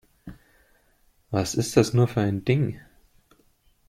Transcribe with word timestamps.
Was 1.29 1.53
ist 1.53 1.77
das 1.77 1.93
nur 1.93 2.07
für 2.07 2.21
ein 2.21 2.43
Ding? 2.43 2.79